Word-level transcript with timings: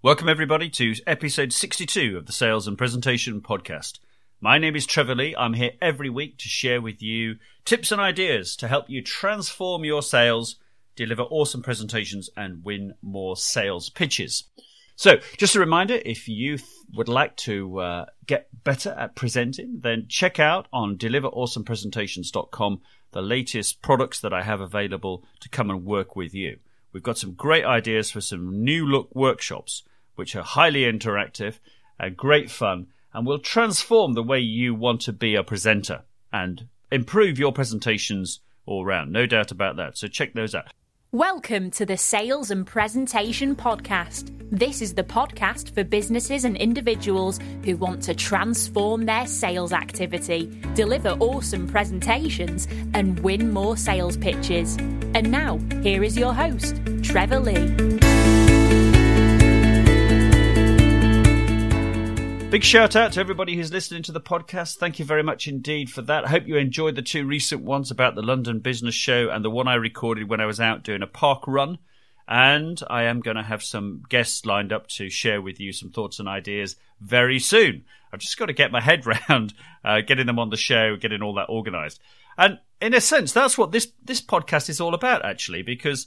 Welcome, 0.00 0.28
everybody, 0.28 0.70
to 0.70 0.94
episode 1.08 1.52
62 1.52 2.16
of 2.16 2.26
the 2.26 2.32
Sales 2.32 2.68
and 2.68 2.78
Presentation 2.78 3.40
Podcast. 3.40 3.98
My 4.40 4.56
name 4.56 4.76
is 4.76 4.86
Trevor 4.86 5.16
Lee. 5.16 5.34
I'm 5.36 5.54
here 5.54 5.72
every 5.82 6.08
week 6.08 6.38
to 6.38 6.48
share 6.48 6.80
with 6.80 7.02
you 7.02 7.38
tips 7.64 7.90
and 7.90 8.00
ideas 8.00 8.54
to 8.58 8.68
help 8.68 8.88
you 8.88 9.02
transform 9.02 9.84
your 9.84 10.02
sales, 10.02 10.54
deliver 10.94 11.22
awesome 11.22 11.62
presentations, 11.62 12.30
and 12.36 12.64
win 12.64 12.94
more 13.02 13.36
sales 13.36 13.90
pitches. 13.90 14.44
So, 14.94 15.16
just 15.36 15.56
a 15.56 15.60
reminder 15.60 16.00
if 16.04 16.28
you 16.28 16.58
would 16.94 17.08
like 17.08 17.36
to 17.38 17.80
uh, 17.80 18.06
get 18.24 18.50
better 18.62 18.90
at 18.90 19.16
presenting, 19.16 19.80
then 19.80 20.06
check 20.08 20.38
out 20.38 20.68
on 20.72 20.96
deliverawesomepresentations.com 20.96 22.82
the 23.10 23.22
latest 23.22 23.82
products 23.82 24.20
that 24.20 24.32
I 24.32 24.42
have 24.42 24.60
available 24.60 25.24
to 25.40 25.48
come 25.48 25.70
and 25.70 25.84
work 25.84 26.14
with 26.14 26.34
you. 26.34 26.60
We've 26.92 27.02
got 27.02 27.18
some 27.18 27.34
great 27.34 27.64
ideas 27.64 28.12
for 28.12 28.20
some 28.20 28.62
new 28.62 28.86
look 28.86 29.14
workshops, 29.14 29.82
which 30.18 30.34
are 30.34 30.42
highly 30.42 30.80
interactive 30.80 31.60
and 32.00 32.16
great 32.16 32.50
fun 32.50 32.88
and 33.14 33.24
will 33.24 33.38
transform 33.38 34.14
the 34.14 34.22
way 34.22 34.40
you 34.40 34.74
want 34.74 35.00
to 35.00 35.12
be 35.12 35.36
a 35.36 35.44
presenter 35.44 36.02
and 36.32 36.66
improve 36.90 37.38
your 37.38 37.52
presentations 37.52 38.40
all 38.66 38.84
round. 38.84 39.12
No 39.12 39.26
doubt 39.26 39.52
about 39.52 39.76
that. 39.76 39.96
So 39.96 40.08
check 40.08 40.34
those 40.34 40.56
out. 40.56 40.72
Welcome 41.12 41.70
to 41.70 41.86
the 41.86 41.96
Sales 41.96 42.50
and 42.50 42.66
Presentation 42.66 43.54
Podcast. 43.54 44.34
This 44.50 44.82
is 44.82 44.94
the 44.94 45.04
podcast 45.04 45.72
for 45.72 45.84
businesses 45.84 46.44
and 46.44 46.56
individuals 46.56 47.38
who 47.64 47.76
want 47.76 48.02
to 48.02 48.14
transform 48.14 49.06
their 49.06 49.26
sales 49.26 49.72
activity, 49.72 50.60
deliver 50.74 51.10
awesome 51.20 51.68
presentations, 51.68 52.66
and 52.92 53.20
win 53.20 53.52
more 53.52 53.76
sales 53.76 54.16
pitches. 54.16 54.76
And 55.14 55.30
now, 55.30 55.58
here 55.82 56.02
is 56.02 56.18
your 56.18 56.34
host, 56.34 56.78
Trevor 57.02 57.38
Lee. 57.38 58.07
Big 62.50 62.64
shout 62.64 62.96
out 62.96 63.12
to 63.12 63.20
everybody 63.20 63.54
who's 63.54 63.74
listening 63.74 64.02
to 64.02 64.10
the 64.10 64.22
podcast. 64.22 64.78
Thank 64.78 64.98
you 64.98 65.04
very 65.04 65.22
much 65.22 65.46
indeed 65.46 65.90
for 65.90 66.00
that. 66.00 66.24
I 66.24 66.30
hope 66.30 66.46
you 66.46 66.56
enjoyed 66.56 66.94
the 66.94 67.02
two 67.02 67.26
recent 67.26 67.62
ones 67.62 67.90
about 67.90 68.14
the 68.14 68.22
London 68.22 68.60
Business 68.60 68.94
Show 68.94 69.28
and 69.28 69.44
the 69.44 69.50
one 69.50 69.68
I 69.68 69.74
recorded 69.74 70.30
when 70.30 70.40
I 70.40 70.46
was 70.46 70.58
out 70.58 70.82
doing 70.82 71.02
a 71.02 71.06
park 71.06 71.46
run. 71.46 71.76
And 72.26 72.80
I 72.88 73.02
am 73.02 73.20
going 73.20 73.36
to 73.36 73.42
have 73.42 73.62
some 73.62 74.02
guests 74.08 74.46
lined 74.46 74.72
up 74.72 74.86
to 74.88 75.10
share 75.10 75.42
with 75.42 75.60
you 75.60 75.74
some 75.74 75.90
thoughts 75.90 76.20
and 76.20 76.26
ideas 76.26 76.76
very 77.02 77.38
soon. 77.38 77.84
I've 78.14 78.20
just 78.20 78.38
got 78.38 78.46
to 78.46 78.54
get 78.54 78.72
my 78.72 78.80
head 78.80 79.04
round 79.28 79.52
uh, 79.84 80.00
getting 80.00 80.26
them 80.26 80.38
on 80.38 80.48
the 80.48 80.56
show, 80.56 80.96
getting 80.96 81.20
all 81.20 81.34
that 81.34 81.50
organized. 81.50 82.00
And 82.38 82.60
in 82.80 82.94
a 82.94 83.00
sense, 83.02 83.30
that's 83.30 83.58
what 83.58 83.72
this, 83.72 83.92
this 84.02 84.22
podcast 84.22 84.70
is 84.70 84.80
all 84.80 84.94
about, 84.94 85.22
actually, 85.22 85.60
because 85.60 86.06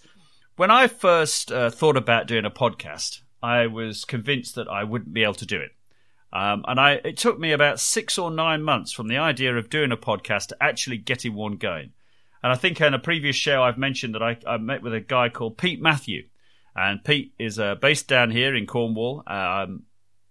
when 0.56 0.72
I 0.72 0.88
first 0.88 1.52
uh, 1.52 1.70
thought 1.70 1.98
about 1.98 2.26
doing 2.26 2.46
a 2.46 2.52
podcast, 2.52 3.20
I 3.44 3.68
was 3.68 4.06
convinced 4.06 4.56
that 4.56 4.68
I 4.68 4.86
wouldn't 4.86 5.14
be 5.14 5.22
able 5.22 5.36
to 5.36 5.46
do 5.46 5.60
it. 5.60 5.74
Um, 6.34 6.64
and 6.68 6.80
I, 6.80 6.94
it 7.04 7.18
took 7.18 7.40
me 7.40 7.52
about 7.52 7.80
six 7.80 8.18
or 8.18 8.32
nine 8.32 8.64
months 8.64 8.92
from 8.92 9.08
the 9.08 9.18
idea 9.18 9.56
of 9.58 9.70
doing 9.70 9.92
a 9.92 9.98
podcast 9.98 10.48
to 10.48 10.64
actually 10.64 10.98
getting 10.98 11.34
one 11.34 11.58
going. 11.58 11.92
And 12.44 12.52
I 12.52 12.56
think 12.56 12.80
in 12.80 12.94
a 12.94 13.00
previous 13.00 13.36
show 13.36 13.62
I've 13.62 13.78
mentioned 13.78 14.16
that 14.16 14.24
I, 14.24 14.38
I 14.48 14.58
met 14.58 14.82
with 14.82 14.94
a 14.94 15.02
guy 15.02 15.30
called 15.30 15.58
Pete 15.58 15.82
Matthew, 15.82 16.28
and 16.76 17.04
Pete 17.04 17.34
is 17.38 17.60
uh, 17.60 17.76
based 17.76 18.08
down 18.08 18.32
here 18.32 18.56
in 18.56 18.66
Cornwall. 18.66 19.24
Um, 19.28 19.84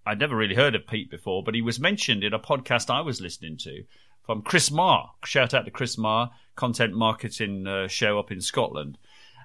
I'd 0.06 0.18
never 0.18 0.34
really 0.34 0.54
heard 0.54 0.74
of 0.74 0.86
Pete 0.86 1.10
before, 1.10 1.44
but 1.44 1.54
he 1.54 1.62
was 1.62 1.78
mentioned 1.78 2.24
in 2.24 2.32
a 2.32 2.38
podcast 2.38 2.88
I 2.88 3.02
was 3.02 3.20
listening 3.20 3.58
to 3.58 3.84
from 4.24 4.42
Chris 4.42 4.70
Marr. 4.70 5.10
Shout 5.24 5.52
out 5.52 5.66
to 5.66 5.70
Chris 5.70 5.98
Marr, 5.98 6.30
content 6.56 6.94
marketing 6.94 7.66
uh, 7.66 7.88
show 7.88 8.18
up 8.18 8.32
in 8.32 8.40
Scotland. 8.40 8.96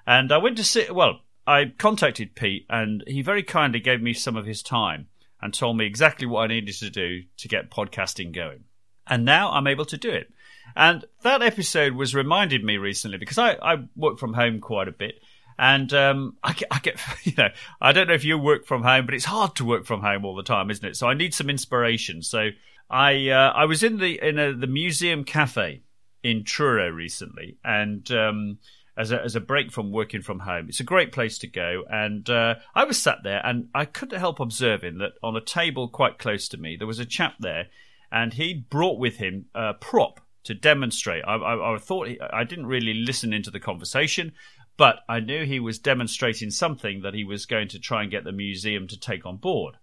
And 0.06 0.32
I 0.32 0.38
went 0.38 0.56
to 0.56 0.64
see. 0.64 0.90
Well, 0.90 1.20
I 1.46 1.72
contacted 1.76 2.34
Pete, 2.34 2.66
and 2.70 3.04
he 3.06 3.20
very 3.20 3.42
kindly 3.42 3.80
gave 3.80 4.00
me 4.00 4.14
some 4.14 4.36
of 4.36 4.46
his 4.46 4.62
time 4.62 5.08
and 5.40 5.52
told 5.52 5.76
me 5.76 5.86
exactly 5.86 6.26
what 6.26 6.42
I 6.42 6.46
needed 6.46 6.74
to 6.76 6.90
do 6.90 7.22
to 7.38 7.48
get 7.48 7.70
podcasting 7.70 8.32
going. 8.32 8.64
And 9.06 9.24
now 9.24 9.52
I'm 9.52 9.66
able 9.66 9.84
to 9.86 9.96
do 9.96 10.10
it. 10.10 10.32
And 10.74 11.04
that 11.22 11.42
episode 11.42 11.94
was 11.94 12.14
reminded 12.14 12.64
me 12.64 12.76
recently 12.76 13.18
because 13.18 13.38
I, 13.38 13.52
I 13.62 13.84
work 13.94 14.18
from 14.18 14.34
home 14.34 14.60
quite 14.60 14.88
a 14.88 14.92
bit. 14.92 15.20
And 15.58 15.92
um, 15.94 16.36
I, 16.42 16.52
get, 16.52 16.68
I 16.70 16.78
get, 16.80 17.00
you 17.22 17.32
know, 17.38 17.48
I 17.80 17.92
don't 17.92 18.08
know 18.08 18.14
if 18.14 18.24
you 18.24 18.38
work 18.38 18.66
from 18.66 18.82
home, 18.82 19.06
but 19.06 19.14
it's 19.14 19.24
hard 19.24 19.54
to 19.56 19.64
work 19.64 19.86
from 19.86 20.00
home 20.00 20.24
all 20.24 20.34
the 20.34 20.42
time, 20.42 20.70
isn't 20.70 20.86
it? 20.86 20.96
So 20.96 21.08
I 21.08 21.14
need 21.14 21.34
some 21.34 21.48
inspiration. 21.48 22.22
So 22.22 22.50
I, 22.90 23.28
uh, 23.28 23.52
I 23.54 23.64
was 23.64 23.82
in 23.82 23.98
the 23.98 24.20
in 24.22 24.38
a, 24.38 24.52
the 24.52 24.66
museum 24.66 25.24
cafe 25.24 25.82
in 26.22 26.44
Truro 26.44 26.88
recently, 26.88 27.56
and 27.64 28.10
um, 28.10 28.58
as 28.96 29.12
a, 29.12 29.22
as 29.22 29.36
a 29.36 29.40
break 29.40 29.70
from 29.70 29.92
working 29.92 30.22
from 30.22 30.40
home. 30.40 30.66
It's 30.68 30.80
a 30.80 30.84
great 30.84 31.12
place 31.12 31.38
to 31.38 31.46
go. 31.46 31.84
And 31.90 32.28
uh, 32.30 32.56
I 32.74 32.84
was 32.84 33.00
sat 33.00 33.18
there 33.22 33.44
and 33.44 33.68
I 33.74 33.84
couldn't 33.84 34.18
help 34.18 34.40
observing 34.40 34.98
that 34.98 35.12
on 35.22 35.36
a 35.36 35.40
table 35.40 35.88
quite 35.88 36.18
close 36.18 36.48
to 36.48 36.56
me, 36.56 36.76
there 36.76 36.86
was 36.86 36.98
a 36.98 37.04
chap 37.04 37.34
there 37.40 37.66
and 38.10 38.32
he'd 38.32 38.70
brought 38.70 38.98
with 38.98 39.16
him 39.16 39.46
a 39.54 39.74
prop 39.74 40.20
to 40.44 40.54
demonstrate. 40.54 41.24
I, 41.26 41.34
I, 41.34 41.74
I 41.74 41.78
thought 41.78 42.08
he, 42.08 42.20
I 42.20 42.44
didn't 42.44 42.66
really 42.66 42.94
listen 42.94 43.32
into 43.32 43.50
the 43.50 43.60
conversation, 43.60 44.32
but 44.76 45.00
I 45.08 45.20
knew 45.20 45.44
he 45.44 45.60
was 45.60 45.78
demonstrating 45.78 46.50
something 46.50 47.02
that 47.02 47.14
he 47.14 47.24
was 47.24 47.46
going 47.46 47.68
to 47.68 47.78
try 47.78 48.02
and 48.02 48.10
get 48.10 48.24
the 48.24 48.32
museum 48.32 48.86
to 48.88 48.98
take 48.98 49.26
on 49.26 49.38
board. 49.38 49.76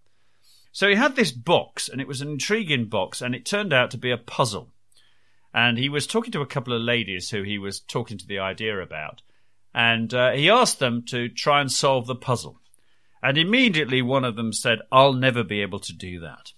So 0.72 0.88
he 0.88 0.96
had 0.96 1.16
this 1.16 1.31
box, 1.31 1.88
and 1.90 2.02
it 2.02 2.07
was 2.07 2.22
an 2.22 2.29
intriguing 2.29 2.85
box, 2.85 3.22
and 3.22 3.35
it 3.35 3.46
turned 3.46 3.73
out 3.73 3.91
to 3.91 3.97
be 3.97 4.09
a 4.09 4.18
puzzle 4.18 4.72
and 5.53 5.78
he 5.78 5.90
was 5.90 6.08
talking 6.08 6.31
to 6.31 6.41
a 6.41 6.47
couple 6.47 6.74
of 6.74 6.81
ladies 6.81 7.30
who 7.30 7.44
he 7.44 7.58
was 7.58 7.80
talking 7.80 8.18
to 8.18 8.28
the 8.28 8.40
idea 8.40 8.81
about, 8.81 9.22
and 9.74 10.14
uh, 10.14 10.31
he 10.31 10.50
asked 10.50 10.80
them 10.80 11.03
to 11.08 11.30
try 11.30 11.62
and 11.62 11.72
solve 11.72 12.08
the 12.08 12.16
puzzle. 12.16 12.59
And 13.22 13.38
immediately 13.38 14.02
one 14.02 14.25
of 14.25 14.36
them 14.36 14.52
said, 14.52 14.80
I'll 14.91 15.14
never 15.14 15.44
be 15.44 15.62
able 15.62 15.80
to 15.80 15.94
do 15.94 16.19
that. 16.22 16.52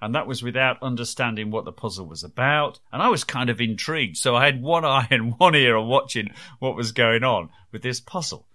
And 0.00 0.14
that 0.14 0.26
was 0.26 0.42
without 0.42 0.82
understanding 0.82 1.50
what 1.50 1.64
the 1.64 1.72
puzzle 1.72 2.06
was 2.06 2.24
about. 2.24 2.78
And 2.92 3.02
I 3.02 3.08
was 3.08 3.24
kind 3.24 3.50
of 3.50 3.60
intrigued. 3.60 4.16
So 4.16 4.34
I 4.34 4.44
had 4.44 4.62
one 4.62 4.84
eye 4.84 5.08
and 5.10 5.34
one 5.38 5.54
ear 5.54 5.76
on 5.76 5.88
watching 5.88 6.28
what 6.58 6.76
was 6.76 6.92
going 6.92 7.24
on 7.24 7.50
with 7.72 7.82
this 7.82 8.00
puzzle. 8.00 8.46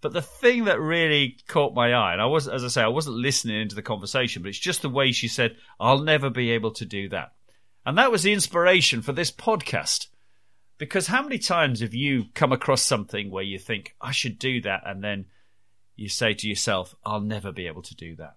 But 0.00 0.12
the 0.12 0.22
thing 0.22 0.64
that 0.64 0.80
really 0.80 1.38
caught 1.48 1.74
my 1.74 1.92
eye, 1.92 2.12
and 2.12 2.20
I 2.20 2.26
was, 2.26 2.46
as 2.48 2.62
I 2.62 2.68
say, 2.68 2.82
I 2.82 2.88
wasn't 2.88 3.16
listening 3.16 3.60
into 3.60 3.74
the 3.74 3.82
conversation, 3.82 4.42
but 4.42 4.50
it's 4.50 4.58
just 4.58 4.82
the 4.82 4.88
way 4.88 5.12
she 5.12 5.28
said, 5.28 5.56
I'll 5.80 6.00
never 6.00 6.30
be 6.30 6.52
able 6.52 6.72
to 6.72 6.84
do 6.84 7.08
that. 7.08 7.32
And 7.86 7.96
that 7.96 8.10
was 8.10 8.24
the 8.24 8.32
inspiration 8.32 9.00
for 9.00 9.12
this 9.12 9.30
podcast. 9.30 10.08
Because 10.76 11.06
how 11.06 11.22
many 11.22 11.38
times 11.38 11.80
have 11.80 11.94
you 11.94 12.24
come 12.34 12.52
across 12.52 12.82
something 12.82 13.30
where 13.30 13.44
you 13.44 13.60
think, 13.60 13.94
I 14.00 14.10
should 14.10 14.40
do 14.40 14.60
that, 14.62 14.82
and 14.84 15.02
then 15.04 15.26
you 15.94 16.08
say 16.08 16.34
to 16.34 16.48
yourself, 16.48 16.96
I'll 17.04 17.20
never 17.20 17.52
be 17.52 17.68
able 17.68 17.82
to 17.82 17.94
do 17.94 18.16
that. 18.16 18.34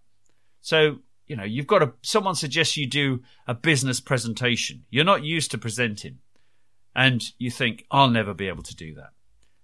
So, 0.61 0.99
you 1.25 1.35
know, 1.35 1.43
you've 1.43 1.67
got 1.67 1.95
someone 2.03 2.35
suggests 2.35 2.77
you 2.77 2.85
do 2.85 3.23
a 3.47 3.55
business 3.55 3.99
presentation. 3.99 4.85
You're 4.91 5.03
not 5.03 5.23
used 5.23 5.49
to 5.51 5.57
presenting. 5.57 6.19
And 6.95 7.23
you 7.39 7.49
think, 7.49 7.85
I'll 7.89 8.09
never 8.09 8.35
be 8.35 8.47
able 8.47 8.63
to 8.63 8.75
do 8.75 8.93
that. 8.95 9.09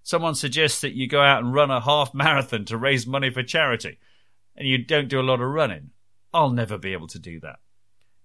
Someone 0.02 0.36
suggests 0.36 0.82
that 0.82 0.94
you 0.94 1.08
go 1.08 1.22
out 1.22 1.44
and 1.44 1.54
run 1.54 1.72
a 1.72 1.80
half 1.80 2.14
marathon 2.14 2.66
to 2.66 2.78
raise 2.78 3.06
money 3.06 3.30
for 3.30 3.44
charity, 3.44 4.00
and 4.56 4.68
you 4.68 4.80
don't 4.80 5.10
do 5.10 5.20
a 5.20 5.22
lot 5.22 5.42
of 5.42 5.48
running. 5.48 5.92
I'll 6.34 6.50
never 6.50 6.78
be 6.78 6.94
able 6.94 7.08
to 7.08 7.20
do 7.20 7.40
that 7.42 7.60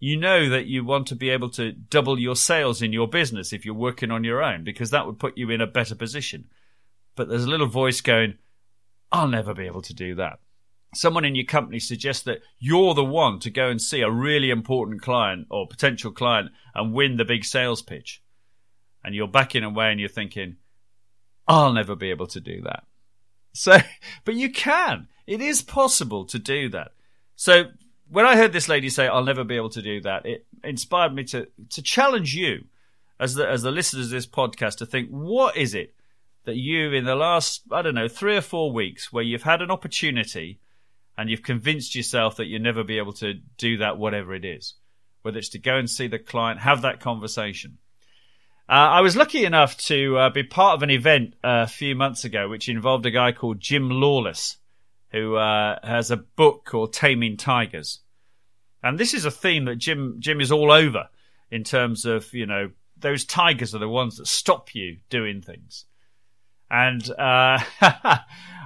you 0.00 0.16
know 0.16 0.48
that 0.48 0.66
you 0.66 0.82
want 0.82 1.06
to 1.08 1.14
be 1.14 1.28
able 1.28 1.50
to 1.50 1.72
double 1.72 2.18
your 2.18 2.34
sales 2.34 2.80
in 2.80 2.92
your 2.92 3.06
business 3.06 3.52
if 3.52 3.66
you're 3.66 3.74
working 3.74 4.10
on 4.10 4.24
your 4.24 4.42
own 4.42 4.64
because 4.64 4.90
that 4.90 5.06
would 5.06 5.18
put 5.18 5.36
you 5.36 5.50
in 5.50 5.60
a 5.60 5.66
better 5.66 5.94
position. 5.94 6.46
But 7.14 7.28
there's 7.28 7.44
a 7.44 7.50
little 7.50 7.66
voice 7.66 8.00
going, 8.00 8.38
I'll 9.12 9.28
never 9.28 9.52
be 9.52 9.66
able 9.66 9.82
to 9.82 9.94
do 9.94 10.14
that. 10.14 10.40
Someone 10.94 11.26
in 11.26 11.34
your 11.34 11.44
company 11.44 11.78
suggests 11.78 12.22
that 12.24 12.40
you're 12.58 12.94
the 12.94 13.04
one 13.04 13.38
to 13.40 13.50
go 13.50 13.68
and 13.68 13.80
see 13.80 14.00
a 14.00 14.10
really 14.10 14.48
important 14.48 15.02
client 15.02 15.46
or 15.50 15.68
potential 15.68 16.10
client 16.10 16.50
and 16.74 16.94
win 16.94 17.18
the 17.18 17.24
big 17.26 17.44
sales 17.44 17.82
pitch. 17.82 18.22
And 19.04 19.14
you're 19.14 19.28
backing 19.28 19.64
away 19.64 19.90
and 19.90 20.00
you're 20.00 20.08
thinking, 20.08 20.56
I'll 21.46 21.74
never 21.74 21.94
be 21.94 22.10
able 22.10 22.26
to 22.28 22.40
do 22.40 22.62
that. 22.62 22.84
So, 23.52 23.78
but 24.24 24.36
you 24.36 24.52
can. 24.52 25.08
It 25.26 25.40
is 25.40 25.60
possible 25.60 26.24
to 26.26 26.38
do 26.38 26.68
that. 26.68 26.92
So 27.34 27.64
when 28.10 28.26
I 28.26 28.36
heard 28.36 28.52
this 28.52 28.68
lady 28.68 28.88
say, 28.88 29.06
"I'll 29.06 29.24
never 29.24 29.44
be 29.44 29.56
able 29.56 29.70
to 29.70 29.82
do 29.82 30.00
that," 30.02 30.26
it 30.26 30.46
inspired 30.64 31.14
me 31.14 31.24
to 31.24 31.48
to 31.70 31.82
challenge 31.82 32.34
you, 32.34 32.64
as 33.18 33.34
the 33.34 33.48
as 33.48 33.62
the 33.62 33.70
listeners 33.70 34.06
of 34.06 34.12
this 34.12 34.26
podcast, 34.26 34.78
to 34.78 34.86
think, 34.86 35.08
what 35.10 35.56
is 35.56 35.74
it 35.74 35.94
that 36.44 36.56
you, 36.56 36.92
in 36.92 37.04
the 37.04 37.14
last 37.14 37.62
I 37.70 37.82
don't 37.82 37.94
know 37.94 38.08
three 38.08 38.36
or 38.36 38.40
four 38.40 38.72
weeks, 38.72 39.12
where 39.12 39.24
you've 39.24 39.44
had 39.44 39.62
an 39.62 39.70
opportunity, 39.70 40.60
and 41.16 41.30
you've 41.30 41.42
convinced 41.42 41.94
yourself 41.94 42.36
that 42.36 42.46
you'll 42.46 42.62
never 42.62 42.84
be 42.84 42.98
able 42.98 43.12
to 43.14 43.34
do 43.56 43.78
that, 43.78 43.98
whatever 43.98 44.34
it 44.34 44.44
is, 44.44 44.74
whether 45.22 45.38
it's 45.38 45.50
to 45.50 45.58
go 45.58 45.76
and 45.76 45.88
see 45.88 46.08
the 46.08 46.18
client, 46.18 46.60
have 46.60 46.82
that 46.82 47.00
conversation. 47.00 47.78
Uh, 48.68 48.72
I 48.72 49.00
was 49.00 49.16
lucky 49.16 49.44
enough 49.44 49.76
to 49.78 50.16
uh, 50.16 50.30
be 50.30 50.44
part 50.44 50.76
of 50.76 50.82
an 50.84 50.90
event 50.90 51.34
uh, 51.42 51.64
a 51.64 51.66
few 51.66 51.96
months 51.96 52.24
ago, 52.24 52.48
which 52.48 52.68
involved 52.68 53.04
a 53.04 53.10
guy 53.10 53.32
called 53.32 53.58
Jim 53.58 53.90
Lawless 53.90 54.58
who 55.12 55.36
uh, 55.36 55.78
has 55.82 56.10
a 56.10 56.16
book 56.16 56.64
called 56.64 56.92
Taming 56.92 57.36
Tigers. 57.36 58.00
And 58.82 58.98
this 58.98 59.14
is 59.14 59.24
a 59.24 59.30
theme 59.30 59.66
that 59.66 59.76
Jim 59.76 60.16
Jim 60.18 60.40
is 60.40 60.52
all 60.52 60.72
over 60.72 61.08
in 61.50 61.64
terms 61.64 62.06
of, 62.06 62.32
you 62.32 62.46
know, 62.46 62.70
those 62.96 63.24
tigers 63.24 63.74
are 63.74 63.78
the 63.78 63.88
ones 63.88 64.16
that 64.16 64.26
stop 64.26 64.74
you 64.74 64.98
doing 65.08 65.42
things. 65.42 65.84
And 66.70 67.08
uh, 67.10 67.58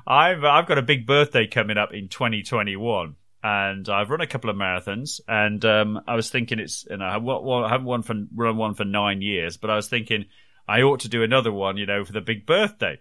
I've 0.07 0.45
I've 0.45 0.67
got 0.67 0.79
a 0.79 0.83
big 0.83 1.07
birthday 1.07 1.47
coming 1.47 1.79
up 1.79 1.95
in 1.95 2.09
2021, 2.09 3.17
and 3.43 3.89
I've 3.89 4.11
run 4.11 4.21
a 4.21 4.27
couple 4.27 4.51
of 4.51 4.57
marathons. 4.57 5.21
And 5.27 5.65
um, 5.65 6.01
I 6.07 6.15
was 6.15 6.31
thinking 6.31 6.59
it's 6.59 6.87
you 6.89 6.99
know 6.99 7.07
I 7.07 7.69
haven't 7.69 8.03
for 8.03 8.15
run 8.35 8.57
one 8.57 8.75
for 8.75 8.85
nine 8.85 9.23
years, 9.23 9.57
but 9.57 9.71
I 9.71 9.77
was 9.77 9.89
thinking 9.89 10.27
I 10.69 10.83
ought 10.83 11.01
to 11.01 11.09
do 11.09 11.23
another 11.23 11.53
one, 11.53 11.77
you 11.77 11.87
know, 11.87 12.05
for 12.05 12.13
the 12.13 12.21
big 12.21 12.47
birthday. 12.47 13.01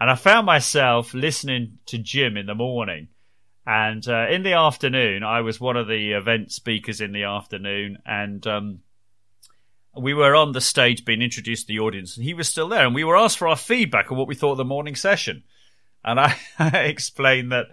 And 0.00 0.10
I 0.10 0.14
found 0.14 0.46
myself 0.46 1.12
listening 1.12 1.78
to 1.86 1.98
Jim 1.98 2.38
in 2.38 2.46
the 2.46 2.54
morning. 2.54 3.08
And 3.66 4.06
uh, 4.08 4.28
in 4.30 4.42
the 4.42 4.54
afternoon, 4.54 5.22
I 5.22 5.42
was 5.42 5.60
one 5.60 5.76
of 5.76 5.86
the 5.86 6.12
event 6.12 6.50
speakers 6.50 7.02
in 7.02 7.12
the 7.12 7.24
afternoon. 7.24 7.98
And 8.06 8.44
um, 8.46 8.78
we 9.94 10.14
were 10.14 10.34
on 10.34 10.52
the 10.52 10.60
stage 10.62 11.04
being 11.04 11.20
introduced 11.20 11.66
to 11.66 11.74
the 11.74 11.80
audience. 11.80 12.16
And 12.16 12.24
he 12.24 12.32
was 12.32 12.48
still 12.48 12.68
there. 12.68 12.86
And 12.86 12.94
we 12.94 13.04
were 13.04 13.16
asked 13.16 13.36
for 13.36 13.46
our 13.46 13.56
feedback 13.56 14.10
on 14.10 14.16
what 14.16 14.26
we 14.26 14.34
thought 14.34 14.52
of 14.52 14.58
the 14.58 14.64
morning 14.64 14.94
session. 14.94 15.42
And 16.02 16.18
I, 16.20 16.36
explained 16.58 17.52
that 17.52 17.66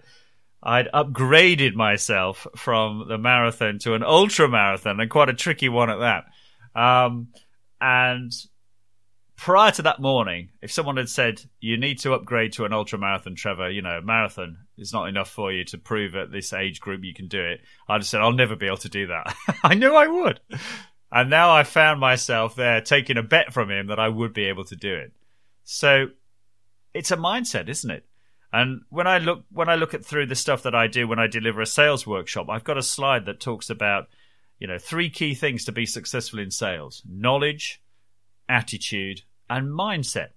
I'd 0.62 0.92
upgraded 0.92 1.74
myself 1.74 2.46
from 2.56 3.06
the 3.08 3.16
marathon 3.16 3.78
to 3.80 3.94
an 3.94 4.02
ultra 4.02 4.48
marathon, 4.48 5.00
and 5.00 5.08
quite 5.08 5.30
a 5.30 5.34
tricky 5.34 5.68
one 5.68 5.88
at 5.88 6.00
that. 6.00 6.78
Um, 6.78 7.28
and 7.80 8.32
prior 9.38 9.70
to 9.70 9.82
that 9.82 10.00
morning, 10.00 10.50
if 10.60 10.72
someone 10.72 10.96
had 10.96 11.08
said 11.08 11.40
you 11.60 11.78
need 11.78 12.00
to 12.00 12.12
upgrade 12.12 12.52
to 12.52 12.64
an 12.64 12.72
ultra 12.72 12.98
marathon, 12.98 13.36
Trevor, 13.36 13.70
you 13.70 13.80
know, 13.80 14.00
marathon 14.02 14.58
is 14.76 14.92
not 14.92 15.08
enough 15.08 15.30
for 15.30 15.52
you 15.52 15.64
to 15.66 15.78
prove 15.78 16.16
at 16.16 16.32
this 16.32 16.52
age 16.52 16.80
group 16.80 17.04
you 17.04 17.14
can 17.14 17.28
do 17.28 17.40
it, 17.40 17.60
I'd 17.88 17.94
have 17.94 18.06
said 18.06 18.20
I'll 18.20 18.32
never 18.32 18.56
be 18.56 18.66
able 18.66 18.78
to 18.78 18.88
do 18.88 19.06
that. 19.06 19.34
I 19.62 19.74
knew 19.74 19.94
I 19.94 20.08
would. 20.08 20.40
And 21.10 21.30
now 21.30 21.54
I 21.54 21.62
found 21.62 22.00
myself 22.00 22.56
there 22.56 22.80
taking 22.80 23.16
a 23.16 23.22
bet 23.22 23.52
from 23.54 23.70
him 23.70 23.86
that 23.86 24.00
I 24.00 24.08
would 24.08 24.34
be 24.34 24.46
able 24.46 24.64
to 24.66 24.76
do 24.76 24.94
it. 24.94 25.12
So 25.64 26.08
it's 26.92 27.12
a 27.12 27.16
mindset, 27.16 27.68
isn't 27.68 27.90
it? 27.90 28.04
And 28.52 28.82
when 28.90 29.06
I 29.06 29.18
look 29.18 29.44
when 29.50 29.68
I 29.68 29.76
look 29.76 29.94
at 29.94 30.04
through 30.04 30.26
the 30.26 30.34
stuff 30.34 30.64
that 30.64 30.74
I 30.74 30.86
do 30.88 31.06
when 31.06 31.18
I 31.18 31.26
deliver 31.26 31.60
a 31.60 31.66
sales 31.66 32.06
workshop, 32.06 32.48
I've 32.50 32.64
got 32.64 32.78
a 32.78 32.82
slide 32.82 33.26
that 33.26 33.40
talks 33.40 33.70
about, 33.70 34.08
you 34.58 34.66
know, 34.66 34.78
three 34.78 35.10
key 35.10 35.34
things 35.34 35.64
to 35.66 35.72
be 35.72 35.86
successful 35.86 36.38
in 36.38 36.50
sales: 36.50 37.02
knowledge, 37.06 37.82
attitude, 38.48 39.22
and 39.48 39.68
mindset. 39.68 40.28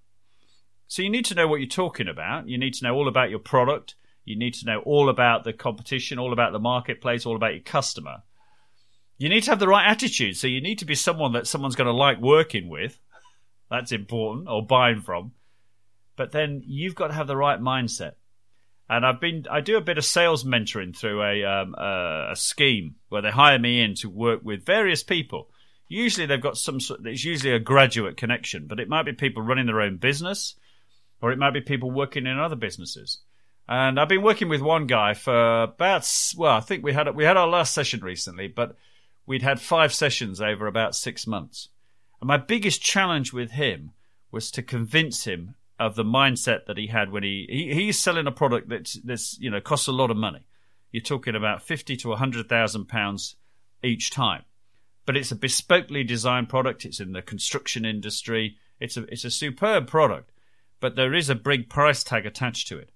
So 0.87 1.01
you 1.01 1.09
need 1.09 1.25
to 1.25 1.35
know 1.35 1.47
what 1.47 1.61
you're 1.61 1.67
talking 1.67 2.07
about. 2.07 2.47
You 2.47 2.57
need 2.57 2.73
to 2.75 2.83
know 2.83 2.95
all 2.95 3.07
about 3.07 3.29
your 3.29 3.39
product. 3.39 3.95
You 4.25 4.37
need 4.37 4.53
to 4.55 4.65
know 4.65 4.79
all 4.79 5.09
about 5.09 5.43
the 5.43 5.53
competition, 5.53 6.19
all 6.19 6.33
about 6.33 6.51
the 6.51 6.59
marketplace, 6.59 7.25
all 7.25 7.35
about 7.35 7.53
your 7.53 7.63
customer. 7.63 8.23
You 9.17 9.29
need 9.29 9.43
to 9.43 9.51
have 9.51 9.59
the 9.59 9.67
right 9.67 9.87
attitude. 9.87 10.37
So 10.37 10.47
you 10.47 10.61
need 10.61 10.79
to 10.79 10.85
be 10.85 10.95
someone 10.95 11.33
that 11.33 11.47
someone's 11.47 11.75
going 11.75 11.87
to 11.87 11.93
like 11.93 12.19
working 12.19 12.69
with. 12.69 12.99
That's 13.69 13.91
important, 13.91 14.49
or 14.49 14.65
buying 14.65 15.01
from 15.01 15.31
but 16.21 16.31
then 16.31 16.61
you've 16.67 16.93
got 16.93 17.07
to 17.07 17.13
have 17.15 17.25
the 17.25 17.35
right 17.35 17.59
mindset. 17.59 18.13
And 18.87 19.03
I've 19.03 19.19
been 19.19 19.45
I 19.49 19.61
do 19.61 19.77
a 19.77 19.81
bit 19.81 19.97
of 19.97 20.05
sales 20.05 20.43
mentoring 20.43 20.95
through 20.95 21.23
a 21.23 21.43
um, 21.43 21.73
a, 21.75 22.29
a 22.33 22.35
scheme 22.35 22.95
where 23.09 23.23
they 23.23 23.31
hire 23.31 23.57
me 23.57 23.81
in 23.81 23.95
to 23.95 24.09
work 24.09 24.41
with 24.43 24.63
various 24.63 25.01
people. 25.01 25.49
Usually 25.91 26.25
they've 26.25 26.39
got 26.39 26.57
some 26.57 26.79
sort. 26.79 27.05
It's 27.05 27.25
usually 27.25 27.53
a 27.53 27.59
graduate 27.59 28.15
connection, 28.15 28.65
but 28.65 28.79
it 28.79 28.87
might 28.87 29.03
be 29.03 29.11
people 29.11 29.43
running 29.43 29.65
their 29.65 29.81
own 29.81 29.97
business, 29.97 30.55
or 31.21 31.31
it 31.31 31.37
might 31.37 31.51
be 31.51 31.59
people 31.59 31.91
working 31.91 32.25
in 32.27 32.39
other 32.39 32.55
businesses. 32.55 33.17
And 33.67 33.99
I've 33.99 34.07
been 34.07 34.21
working 34.21 34.47
with 34.47 34.61
one 34.61 34.87
guy 34.87 35.13
for 35.13 35.63
about 35.63 36.09
well, 36.37 36.53
I 36.53 36.61
think 36.61 36.83
we 36.83 36.93
had 36.93 37.13
we 37.13 37.25
had 37.25 37.35
our 37.35 37.47
last 37.47 37.73
session 37.73 37.99
recently, 37.99 38.47
but 38.47 38.77
we'd 39.25 39.41
had 39.41 39.59
five 39.59 39.93
sessions 39.93 40.39
over 40.39 40.65
about 40.65 40.95
six 40.95 41.27
months. 41.27 41.67
And 42.21 42.27
my 42.27 42.37
biggest 42.37 42.81
challenge 42.81 43.33
with 43.33 43.51
him 43.51 43.91
was 44.31 44.49
to 44.51 44.63
convince 44.63 45.25
him 45.25 45.55
of 45.77 45.95
the 45.95 46.05
mindset 46.05 46.67
that 46.67 46.77
he 46.77 46.87
had 46.87 47.11
when 47.11 47.23
he, 47.23 47.47
he 47.49 47.73
he's 47.73 47.99
selling 47.99 48.27
a 48.27 48.31
product 48.31 48.69
that's 48.69 48.93
that's 49.03 49.37
you 49.39 49.49
know 49.49 49.59
costs 49.59 49.87
a 49.87 49.91
lot 49.91 50.09
of 50.09 50.15
money. 50.15 50.45
You're 50.91 51.03
talking 51.03 51.35
about 51.35 51.63
fifty 51.63 51.97
to 51.97 52.13
hundred 52.13 52.47
thousand 52.47 52.85
pounds 52.85 53.35
each 53.83 54.11
time, 54.11 54.43
but 55.05 55.17
it's 55.17 55.31
a 55.31 55.35
bespokely 55.35 56.05
designed 56.05 56.49
product. 56.49 56.85
It's 56.85 56.99
in 56.99 57.13
the 57.13 57.21
construction 57.21 57.85
industry. 57.85 58.57
It's 58.79 58.97
a 58.97 59.03
it's 59.11 59.25
a 59.25 59.31
superb 59.31 59.87
product, 59.87 60.31
but 60.79 60.95
there 60.95 61.13
is 61.13 61.29
a 61.29 61.35
big 61.35 61.69
price 61.69 62.03
tag 62.03 62.25
attached 62.25 62.67
to 62.69 62.77
it. 62.77 62.91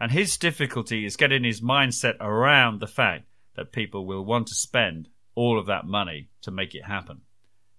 And 0.00 0.10
his 0.10 0.36
difficulty 0.36 1.04
is 1.04 1.16
getting 1.16 1.44
his 1.44 1.60
mindset 1.60 2.16
around 2.20 2.80
the 2.80 2.88
fact 2.88 3.26
that 3.54 3.72
people 3.72 4.04
will 4.04 4.24
want 4.24 4.48
to 4.48 4.54
spend 4.54 5.08
all 5.34 5.58
of 5.58 5.66
that 5.66 5.86
money 5.86 6.28
to 6.42 6.50
make 6.50 6.74
it 6.74 6.84
happen 6.84 7.22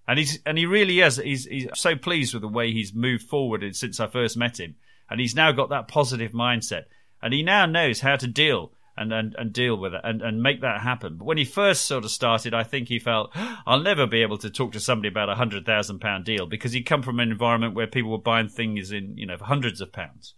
and 0.08 0.20
he's 0.20 0.40
and 0.46 0.58
he 0.58 0.66
really 0.66 1.00
is. 1.00 1.18
He's 1.18 1.46
he's 1.46 1.68
so 1.76 1.96
pleased 1.96 2.34
with 2.34 2.42
the 2.42 2.48
way 2.48 2.72
he's 2.72 2.94
moved 2.94 3.24
forward 3.24 3.64
since 3.76 4.00
I 4.00 4.08
first 4.08 4.38
met 4.38 4.60
him, 4.60 4.76
and 5.10 5.20
he's 5.20 5.36
now 5.36 5.52
got 5.52 5.70
that 5.70 5.88
positive 5.88 6.32
mindset, 6.32 6.86
and 7.22 7.34
he 7.34 7.44
now 7.44 7.66
knows 7.66 8.02
how 8.02 8.16
to 8.18 8.28
deal 8.28 8.74
and 8.96 9.12
and, 9.14 9.36
and 9.38 9.54
deal 9.54 9.76
with 9.76 9.94
it 9.94 10.02
and, 10.04 10.22
and 10.22 10.42
make 10.42 10.62
that 10.62 10.82
happen. 10.82 11.18
But 11.18 11.26
when 11.26 11.38
he 11.38 11.46
first 11.46 11.86
sort 11.86 12.04
of 12.04 12.12
started, 12.12 12.54
I 12.54 12.64
think 12.64 12.88
he 12.88 13.00
felt 13.00 13.32
I'll 13.66 13.80
never 13.80 14.08
be 14.08 14.22
able 14.22 14.38
to 14.40 14.50
talk 14.50 14.72
to 14.74 14.80
somebody 14.80 15.10
about 15.10 15.30
a 15.30 15.36
hundred 15.36 15.66
thousand 15.66 16.00
pound 16.00 16.26
deal 16.26 16.46
because 16.46 16.74
he'd 16.74 16.84
come 16.84 17.02
from 17.02 17.20
an 17.20 17.32
environment 17.32 17.76
where 17.76 17.88
people 17.88 18.12
were 18.12 18.18
buying 18.18 18.50
things 18.50 18.92
in 18.92 19.18
you 19.18 19.26
know 19.26 19.38
for 19.38 19.46
hundreds 19.46 19.82
of 19.82 19.92
pounds. 19.92 20.36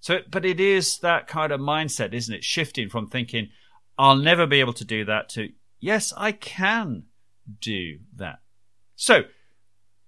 So, 0.00 0.18
but 0.30 0.44
it 0.44 0.60
is 0.60 0.98
that 0.98 1.26
kind 1.26 1.52
of 1.52 1.60
mindset, 1.60 2.12
isn't 2.12 2.34
it? 2.34 2.44
Shifting 2.44 2.88
from 2.88 3.08
thinking 3.08 3.48
I'll 3.98 4.16
never 4.16 4.46
be 4.46 4.60
able 4.60 4.74
to 4.74 4.84
do 4.84 5.04
that 5.06 5.28
to 5.30 5.48
yes, 5.80 6.12
I 6.16 6.32
can 6.32 7.04
do 7.60 7.98
that. 8.16 8.40
So, 8.94 9.22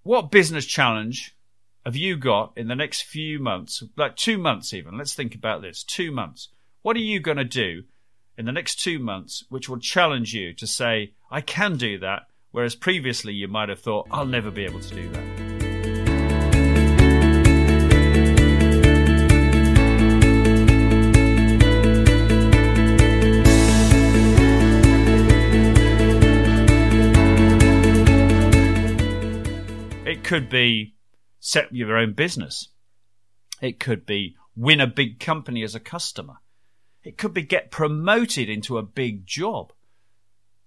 what 0.02 0.30
business 0.30 0.66
challenge 0.66 1.36
have 1.84 1.96
you 1.96 2.16
got 2.16 2.52
in 2.56 2.68
the 2.68 2.76
next 2.76 3.02
few 3.02 3.38
months, 3.38 3.82
like 3.96 4.16
two 4.16 4.38
months 4.38 4.74
even? 4.74 4.98
Let's 4.98 5.14
think 5.14 5.34
about 5.34 5.62
this 5.62 5.82
two 5.82 6.10
months. 6.10 6.48
What 6.82 6.96
are 6.96 7.00
you 7.00 7.18
going 7.18 7.38
to 7.38 7.44
do 7.44 7.82
in 8.36 8.46
the 8.46 8.52
next 8.52 8.76
two 8.76 9.00
months 9.00 9.44
which 9.48 9.68
will 9.68 9.80
challenge 9.80 10.32
you 10.32 10.54
to 10.54 10.66
say, 10.66 11.12
I 11.28 11.40
can 11.40 11.76
do 11.76 11.98
that, 11.98 12.28
whereas 12.52 12.76
previously 12.76 13.34
you 13.34 13.48
might 13.48 13.68
have 13.68 13.80
thought, 13.80 14.06
I'll 14.12 14.24
never 14.24 14.52
be 14.52 14.64
able 14.64 14.78
to 14.78 14.94
do 14.94 15.08
that? 15.08 15.24
It 30.06 30.22
could 30.22 30.48
be 30.48 30.94
set 31.40 31.74
your 31.74 31.96
own 31.96 32.12
business. 32.12 32.68
It 33.60 33.80
could 33.80 34.06
be 34.06 34.36
win 34.54 34.80
a 34.80 34.86
big 34.86 35.18
company 35.18 35.64
as 35.64 35.74
a 35.74 35.80
customer. 35.80 36.34
It 37.02 37.16
could 37.16 37.32
be 37.32 37.42
get 37.42 37.70
promoted 37.70 38.48
into 38.48 38.78
a 38.78 38.82
big 38.82 39.26
job. 39.26 39.72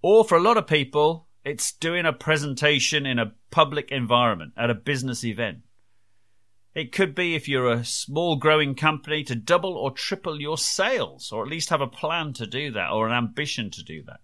Or 0.01 0.23
for 0.23 0.37
a 0.37 0.41
lot 0.41 0.57
of 0.57 0.67
people, 0.67 1.27
it's 1.43 1.71
doing 1.71 2.05
a 2.05 2.13
presentation 2.13 3.05
in 3.05 3.19
a 3.19 3.33
public 3.49 3.91
environment 3.91 4.53
at 4.57 4.69
a 4.69 4.75
business 4.75 5.23
event. 5.23 5.59
It 6.73 6.91
could 6.93 7.13
be 7.13 7.35
if 7.35 7.49
you're 7.49 7.69
a 7.69 7.83
small 7.83 8.37
growing 8.37 8.75
company 8.75 9.23
to 9.25 9.35
double 9.35 9.73
or 9.73 9.91
triple 9.91 10.39
your 10.39 10.57
sales, 10.57 11.31
or 11.31 11.43
at 11.43 11.49
least 11.49 11.69
have 11.69 11.81
a 11.81 11.87
plan 11.87 12.33
to 12.33 12.47
do 12.47 12.71
that 12.71 12.91
or 12.91 13.07
an 13.07 13.13
ambition 13.13 13.69
to 13.71 13.83
do 13.83 14.03
that. 14.03 14.21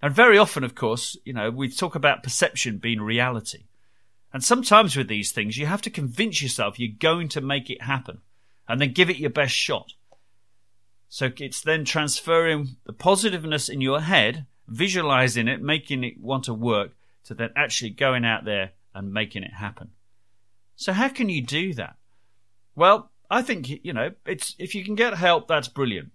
And 0.00 0.14
very 0.14 0.38
often, 0.38 0.64
of 0.64 0.74
course, 0.74 1.16
you 1.24 1.32
know, 1.32 1.50
we 1.50 1.68
talk 1.68 1.94
about 1.94 2.22
perception 2.22 2.78
being 2.78 3.00
reality. 3.00 3.66
And 4.32 4.42
sometimes 4.42 4.96
with 4.96 5.08
these 5.08 5.30
things, 5.30 5.58
you 5.58 5.66
have 5.66 5.82
to 5.82 5.90
convince 5.90 6.40
yourself 6.40 6.78
you're 6.78 6.96
going 6.98 7.28
to 7.30 7.40
make 7.40 7.68
it 7.68 7.82
happen 7.82 8.22
and 8.66 8.80
then 8.80 8.92
give 8.92 9.10
it 9.10 9.18
your 9.18 9.30
best 9.30 9.54
shot. 9.54 9.92
So 11.14 11.30
it's 11.36 11.60
then 11.60 11.84
transferring 11.84 12.76
the 12.86 12.94
positiveness 12.94 13.68
in 13.68 13.82
your 13.82 14.00
head, 14.00 14.46
visualizing 14.66 15.46
it, 15.46 15.60
making 15.60 16.04
it 16.04 16.18
want 16.18 16.44
to 16.44 16.54
work, 16.54 16.92
to 17.24 17.34
then 17.34 17.50
actually 17.54 17.90
going 17.90 18.24
out 18.24 18.46
there 18.46 18.70
and 18.94 19.12
making 19.12 19.42
it 19.42 19.52
happen. 19.52 19.90
So 20.74 20.94
how 20.94 21.10
can 21.10 21.28
you 21.28 21.42
do 21.42 21.74
that? 21.74 21.96
Well, 22.74 23.10
I 23.28 23.42
think 23.42 23.68
you 23.84 23.92
know 23.92 24.12
it's 24.24 24.56
if 24.58 24.74
you 24.74 24.86
can 24.86 24.94
get 24.94 25.12
help, 25.12 25.48
that's 25.48 25.68
brilliant. 25.68 26.12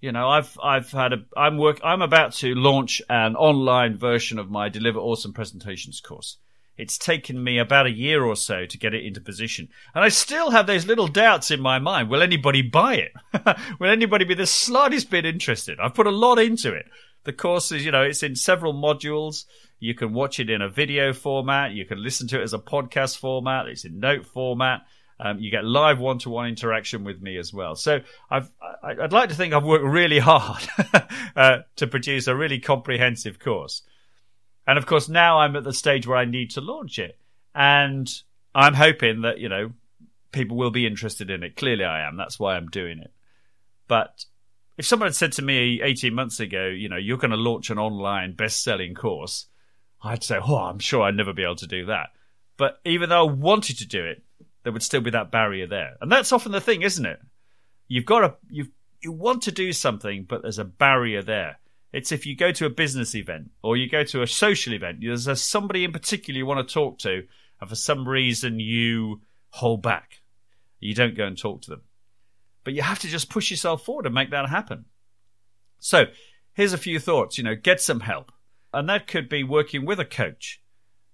You 0.00 0.12
know, 0.12 0.28
I've 0.28 0.56
I've 0.62 0.92
had 0.92 1.12
a 1.12 1.24
I'm 1.36 1.58
work 1.58 1.80
I'm 1.82 2.00
about 2.00 2.32
to 2.34 2.54
launch 2.54 3.02
an 3.10 3.34
online 3.34 3.98
version 3.98 4.38
of 4.38 4.48
my 4.48 4.68
Deliver 4.68 5.00
Awesome 5.00 5.32
Presentations 5.32 6.00
course. 6.00 6.36
It's 6.80 6.98
taken 6.98 7.42
me 7.42 7.58
about 7.58 7.86
a 7.86 7.90
year 7.90 8.24
or 8.24 8.36
so 8.36 8.66
to 8.66 8.78
get 8.78 8.94
it 8.94 9.04
into 9.04 9.20
position. 9.20 9.68
And 9.94 10.02
I 10.02 10.08
still 10.08 10.50
have 10.50 10.66
those 10.66 10.86
little 10.86 11.08
doubts 11.08 11.50
in 11.50 11.60
my 11.60 11.78
mind. 11.78 12.08
Will 12.08 12.22
anybody 12.22 12.62
buy 12.62 12.94
it? 12.94 13.58
Will 13.78 13.90
anybody 13.90 14.24
be 14.24 14.34
the 14.34 14.46
slightest 14.46 15.10
bit 15.10 15.26
interested? 15.26 15.78
I've 15.78 15.94
put 15.94 16.06
a 16.06 16.10
lot 16.10 16.38
into 16.38 16.72
it. 16.72 16.86
The 17.24 17.32
course 17.32 17.70
is, 17.70 17.84
you 17.84 17.92
know, 17.92 18.02
it's 18.02 18.22
in 18.22 18.34
several 18.34 18.72
modules. 18.72 19.44
You 19.78 19.94
can 19.94 20.12
watch 20.12 20.40
it 20.40 20.48
in 20.48 20.62
a 20.62 20.68
video 20.68 21.12
format. 21.12 21.72
You 21.72 21.84
can 21.84 22.02
listen 22.02 22.28
to 22.28 22.40
it 22.40 22.42
as 22.42 22.54
a 22.54 22.58
podcast 22.58 23.18
format. 23.18 23.66
It's 23.68 23.84
in 23.84 24.00
note 24.00 24.26
format. 24.26 24.82
Um, 25.18 25.38
you 25.38 25.50
get 25.50 25.64
live 25.64 25.98
one-to-one 25.98 26.48
interaction 26.48 27.04
with 27.04 27.20
me 27.20 27.36
as 27.36 27.52
well. 27.52 27.74
So 27.74 28.00
I've, 28.30 28.50
I'd 28.82 29.12
like 29.12 29.28
to 29.28 29.34
think 29.34 29.52
I've 29.52 29.64
worked 29.64 29.84
really 29.84 30.18
hard 30.32 30.66
uh, 31.36 31.58
to 31.76 31.86
produce 31.86 32.26
a 32.26 32.34
really 32.34 32.58
comprehensive 32.58 33.38
course. 33.38 33.82
And 34.70 34.78
of 34.78 34.86
course, 34.86 35.08
now 35.08 35.40
I'm 35.40 35.56
at 35.56 35.64
the 35.64 35.72
stage 35.72 36.06
where 36.06 36.16
I 36.16 36.24
need 36.24 36.52
to 36.52 36.60
launch 36.60 37.00
it. 37.00 37.18
And 37.56 38.08
I'm 38.54 38.74
hoping 38.74 39.22
that, 39.22 39.40
you 39.40 39.48
know, 39.48 39.72
people 40.30 40.56
will 40.56 40.70
be 40.70 40.86
interested 40.86 41.28
in 41.28 41.42
it. 41.42 41.56
Clearly, 41.56 41.82
I 41.82 42.06
am. 42.06 42.16
That's 42.16 42.38
why 42.38 42.54
I'm 42.54 42.68
doing 42.68 43.00
it. 43.00 43.12
But 43.88 44.24
if 44.78 44.86
someone 44.86 45.08
had 45.08 45.16
said 45.16 45.32
to 45.32 45.42
me 45.42 45.82
18 45.82 46.14
months 46.14 46.38
ago, 46.38 46.68
you 46.68 46.88
know, 46.88 46.96
you're 46.96 47.18
going 47.18 47.32
to 47.32 47.36
launch 47.36 47.70
an 47.70 47.80
online 47.80 48.34
best 48.36 48.62
selling 48.62 48.94
course, 48.94 49.46
I'd 50.04 50.22
say, 50.22 50.38
oh, 50.40 50.58
I'm 50.58 50.78
sure 50.78 51.02
I'd 51.02 51.16
never 51.16 51.32
be 51.32 51.42
able 51.42 51.56
to 51.56 51.66
do 51.66 51.86
that. 51.86 52.10
But 52.56 52.78
even 52.84 53.08
though 53.08 53.26
I 53.26 53.32
wanted 53.32 53.78
to 53.78 53.88
do 53.88 54.04
it, 54.06 54.22
there 54.62 54.72
would 54.72 54.84
still 54.84 55.00
be 55.00 55.10
that 55.10 55.32
barrier 55.32 55.66
there. 55.66 55.96
And 56.00 56.12
that's 56.12 56.30
often 56.30 56.52
the 56.52 56.60
thing, 56.60 56.82
isn't 56.82 57.04
it? 57.04 57.18
You've 57.88 58.06
got 58.06 58.20
to, 58.20 58.36
you 58.48 58.68
you 59.00 59.12
want 59.12 59.42
to 59.42 59.52
do 59.52 59.72
something, 59.72 60.24
but 60.28 60.42
there's 60.42 60.60
a 60.60 60.64
barrier 60.64 61.22
there. 61.22 61.58
It's 61.92 62.12
if 62.12 62.24
you 62.24 62.36
go 62.36 62.52
to 62.52 62.66
a 62.66 62.70
business 62.70 63.14
event 63.14 63.50
or 63.62 63.76
you 63.76 63.88
go 63.88 64.04
to 64.04 64.22
a 64.22 64.26
social 64.26 64.74
event, 64.74 64.98
there's 65.02 65.42
somebody 65.42 65.84
in 65.84 65.92
particular 65.92 66.38
you 66.38 66.46
want 66.46 66.66
to 66.66 66.72
talk 66.72 66.98
to, 67.00 67.24
and 67.60 67.68
for 67.68 67.74
some 67.74 68.06
reason 68.06 68.60
you 68.60 69.22
hold 69.50 69.82
back. 69.82 70.22
You 70.78 70.94
don't 70.94 71.16
go 71.16 71.26
and 71.26 71.36
talk 71.36 71.62
to 71.62 71.70
them. 71.70 71.82
But 72.64 72.74
you 72.74 72.82
have 72.82 73.00
to 73.00 73.08
just 73.08 73.30
push 73.30 73.50
yourself 73.50 73.84
forward 73.84 74.06
and 74.06 74.14
make 74.14 74.30
that 74.30 74.48
happen. 74.48 74.86
So 75.78 76.04
here's 76.52 76.72
a 76.72 76.78
few 76.78 76.98
thoughts. 76.98 77.38
You 77.38 77.44
know, 77.44 77.54
get 77.54 77.80
some 77.80 78.00
help. 78.00 78.32
And 78.72 78.88
that 78.88 79.06
could 79.06 79.28
be 79.28 79.42
working 79.42 79.84
with 79.84 79.98
a 79.98 80.04
coach. 80.04 80.62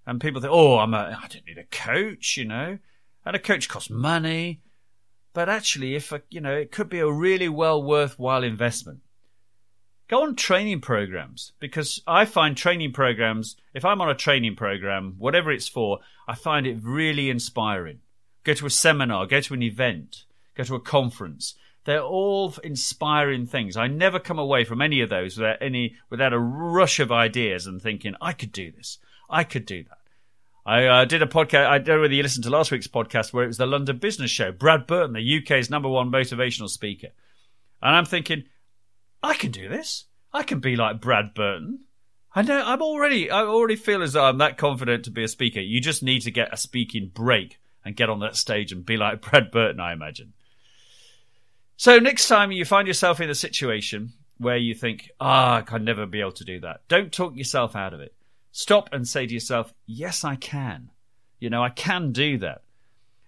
And 0.06 0.20
people 0.20 0.40
think, 0.40 0.52
oh, 0.52 0.78
I'm 0.78 0.94
a, 0.94 1.18
I 1.22 1.26
don't 1.28 1.46
need 1.46 1.58
a 1.58 1.64
coach, 1.64 2.36
you 2.36 2.44
know. 2.44 2.78
And 3.24 3.34
a 3.34 3.40
coach 3.40 3.68
costs 3.68 3.90
money. 3.90 4.60
But 5.32 5.48
actually, 5.48 5.96
if 5.96 6.12
a, 6.12 6.22
you 6.30 6.40
know, 6.40 6.54
it 6.54 6.70
could 6.70 6.88
be 6.88 7.00
a 7.00 7.10
really 7.10 7.48
well 7.48 7.82
worthwhile 7.82 8.44
investment. 8.44 9.00
Go 10.08 10.22
on 10.22 10.36
training 10.36 10.80
programs 10.82 11.52
because 11.58 12.00
I 12.06 12.26
find 12.26 12.56
training 12.56 12.92
programs, 12.92 13.56
if 13.74 13.84
I'm 13.84 14.00
on 14.00 14.08
a 14.08 14.14
training 14.14 14.54
program, 14.54 15.16
whatever 15.18 15.50
it's 15.50 15.66
for, 15.66 15.98
I 16.28 16.36
find 16.36 16.64
it 16.66 16.78
really 16.80 17.28
inspiring. 17.28 18.00
Go 18.44 18.54
to 18.54 18.66
a 18.66 18.70
seminar, 18.70 19.26
go 19.26 19.40
to 19.40 19.54
an 19.54 19.64
event, 19.64 20.24
go 20.54 20.62
to 20.62 20.76
a 20.76 20.80
conference. 20.80 21.54
They're 21.84 22.02
all 22.02 22.54
inspiring 22.62 23.46
things. 23.46 23.76
I 23.76 23.88
never 23.88 24.20
come 24.20 24.38
away 24.38 24.64
from 24.64 24.80
any 24.80 25.00
of 25.00 25.10
those 25.10 25.36
without 25.36 25.58
any 25.60 25.96
without 26.08 26.32
a 26.32 26.38
rush 26.38 27.00
of 27.00 27.10
ideas 27.10 27.66
and 27.66 27.82
thinking 27.82 28.14
I 28.20 28.32
could 28.32 28.52
do 28.52 28.70
this. 28.70 28.98
I 29.28 29.42
could 29.42 29.66
do 29.66 29.82
that. 29.84 29.98
I 30.64 30.86
uh, 30.86 31.04
did 31.04 31.22
a 31.22 31.26
podcast. 31.26 31.66
I 31.66 31.78
don't 31.78 31.96
know 31.96 32.02
whether 32.02 32.14
you 32.14 32.22
listened 32.22 32.44
to 32.44 32.50
last 32.50 32.70
week's 32.70 32.88
podcast 32.88 33.32
where 33.32 33.44
it 33.44 33.48
was 33.48 33.58
the 33.58 33.66
London 33.66 33.98
Business 33.98 34.30
Show. 34.30 34.52
Brad 34.52 34.86
Burton, 34.86 35.14
the 35.14 35.38
UK's 35.38 35.70
number 35.70 35.88
one 35.88 36.10
motivational 36.10 36.68
speaker, 36.68 37.08
and 37.82 37.96
I'm 37.96 38.04
thinking, 38.04 38.44
I 39.26 39.34
can 39.34 39.50
do 39.50 39.68
this. 39.68 40.04
I 40.32 40.42
can 40.42 40.60
be 40.60 40.76
like 40.76 41.00
Brad 41.00 41.34
Burton. 41.34 41.80
I 42.34 42.42
know. 42.42 42.62
I'm 42.64 42.82
already. 42.82 43.30
I 43.30 43.42
already 43.42 43.76
feel 43.76 44.02
as 44.02 44.12
though 44.12 44.24
I'm 44.24 44.38
that 44.38 44.56
confident 44.56 45.04
to 45.04 45.10
be 45.10 45.24
a 45.24 45.28
speaker. 45.28 45.60
You 45.60 45.80
just 45.80 46.02
need 46.02 46.22
to 46.22 46.30
get 46.30 46.52
a 46.52 46.56
speaking 46.56 47.10
break 47.12 47.58
and 47.84 47.96
get 47.96 48.08
on 48.08 48.20
that 48.20 48.36
stage 48.36 48.72
and 48.72 48.86
be 48.86 48.96
like 48.96 49.20
Brad 49.30 49.50
Burton. 49.50 49.80
I 49.80 49.92
imagine. 49.92 50.32
So 51.76 51.98
next 51.98 52.28
time 52.28 52.52
you 52.52 52.64
find 52.64 52.86
yourself 52.86 53.20
in 53.20 53.28
a 53.28 53.34
situation 53.34 54.12
where 54.38 54.56
you 54.56 54.74
think, 54.74 55.10
ah, 55.20 55.54
oh, 55.54 55.58
I 55.58 55.62
can 55.62 55.84
never 55.84 56.06
be 56.06 56.20
able 56.20 56.32
to 56.32 56.44
do 56.44 56.60
that, 56.60 56.80
don't 56.88 57.12
talk 57.12 57.36
yourself 57.36 57.74
out 57.74 57.94
of 57.94 58.00
it. 58.00 58.14
Stop 58.52 58.90
and 58.92 59.06
say 59.06 59.26
to 59.26 59.34
yourself, 59.34 59.74
yes, 59.86 60.24
I 60.24 60.36
can. 60.36 60.90
You 61.38 61.50
know, 61.50 61.62
I 61.62 61.70
can 61.70 62.12
do 62.12 62.38
that. 62.38 62.62